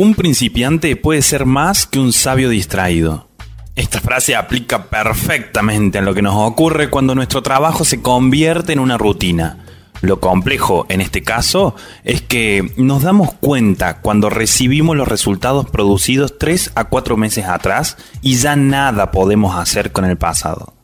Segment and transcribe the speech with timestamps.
[0.00, 3.28] Un principiante puede ser más que un sabio distraído.
[3.76, 8.78] Esta frase aplica perfectamente a lo que nos ocurre cuando nuestro trabajo se convierte en
[8.78, 9.58] una rutina.
[10.00, 16.38] Lo complejo en este caso es que nos damos cuenta cuando recibimos los resultados producidos
[16.38, 20.79] 3 a 4 meses atrás y ya nada podemos hacer con el pasado.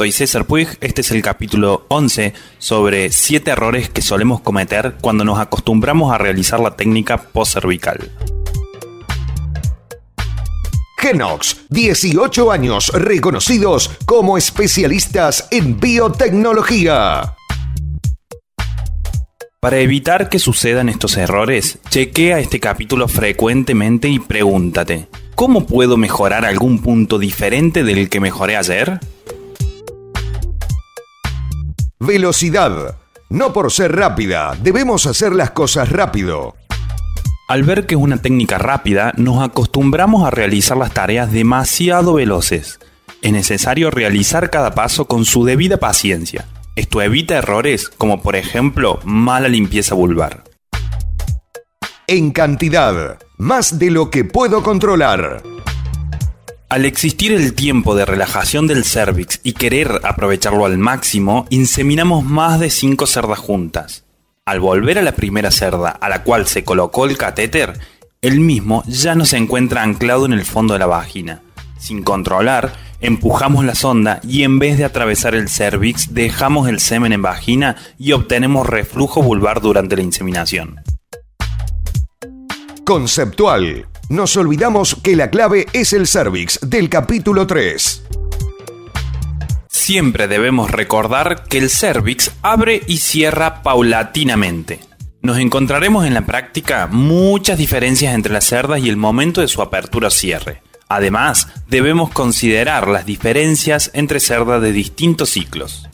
[0.00, 5.26] Soy César Puig, este es el capítulo 11 sobre 7 errores que solemos cometer cuando
[5.26, 8.10] nos acostumbramos a realizar la técnica post-cervical.
[10.96, 17.36] Genox, 18 años reconocidos como especialistas en biotecnología.
[19.60, 26.46] Para evitar que sucedan estos errores, chequea este capítulo frecuentemente y pregúntate, ¿cómo puedo mejorar
[26.46, 28.98] algún punto diferente del que mejoré ayer?
[32.02, 32.96] Velocidad.
[33.28, 36.54] No por ser rápida, debemos hacer las cosas rápido.
[37.46, 42.80] Al ver que es una técnica rápida, nos acostumbramos a realizar las tareas demasiado veloces.
[43.20, 46.46] Es necesario realizar cada paso con su debida paciencia.
[46.74, 50.44] Esto evita errores como por ejemplo mala limpieza vulvar.
[52.06, 55.42] En cantidad, más de lo que puedo controlar.
[56.70, 62.60] Al existir el tiempo de relajación del cervix y querer aprovecharlo al máximo, inseminamos más
[62.60, 64.04] de 5 cerdas juntas.
[64.44, 67.76] Al volver a la primera cerda a la cual se colocó el catéter,
[68.22, 71.42] el mismo ya no se encuentra anclado en el fondo de la vagina.
[71.76, 77.12] Sin controlar, empujamos la sonda y en vez de atravesar el cervix, dejamos el semen
[77.12, 80.76] en vagina y obtenemos reflujo vulvar durante la inseminación.
[82.84, 88.02] Conceptual nos olvidamos que la clave es el cervix del capítulo 3.
[89.68, 94.80] Siempre debemos recordar que el cervix abre y cierra paulatinamente.
[95.22, 99.62] Nos encontraremos en la práctica muchas diferencias entre las cerdas y el momento de su
[99.62, 100.60] apertura o cierre.
[100.88, 105.88] Además, debemos considerar las diferencias entre cerdas de distintos ciclos.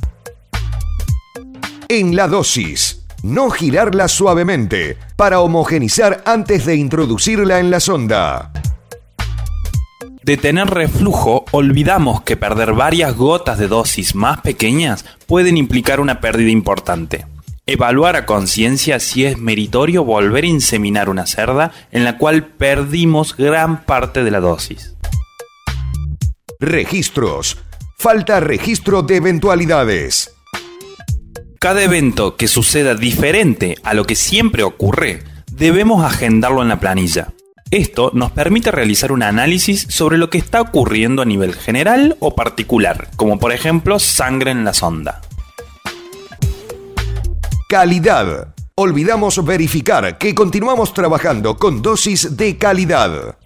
[1.88, 8.52] En la dosis no girarla suavemente para homogenizar antes de introducirla en la sonda.
[10.22, 16.20] De tener reflujo, olvidamos que perder varias gotas de dosis más pequeñas pueden implicar una
[16.20, 17.26] pérdida importante.
[17.66, 23.36] Evaluar a conciencia si es meritorio volver a inseminar una cerda en la cual perdimos
[23.36, 24.94] gran parte de la dosis.
[26.60, 27.56] Registros.
[27.98, 30.35] Falta registro de eventualidades.
[31.58, 37.28] Cada evento que suceda diferente a lo que siempre ocurre, debemos agendarlo en la planilla.
[37.70, 42.34] Esto nos permite realizar un análisis sobre lo que está ocurriendo a nivel general o
[42.34, 45.22] particular, como por ejemplo sangre en la sonda.
[47.70, 48.54] Calidad.
[48.74, 53.38] Olvidamos verificar que continuamos trabajando con dosis de calidad.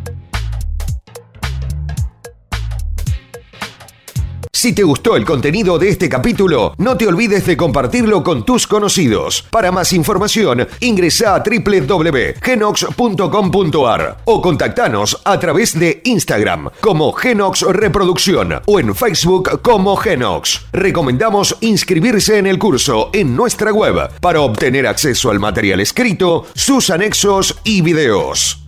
[4.64, 8.66] Si te gustó el contenido de este capítulo, no te olvides de compartirlo con tus
[8.66, 9.44] conocidos.
[9.50, 18.62] Para más información, ingresa a www.genox.com.ar o contactanos a través de Instagram como Genox Reproducción
[18.64, 20.64] o en Facebook como Genox.
[20.72, 26.88] Recomendamos inscribirse en el curso en nuestra web para obtener acceso al material escrito, sus
[26.88, 28.63] anexos y videos.